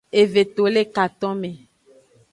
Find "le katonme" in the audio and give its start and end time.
0.75-1.51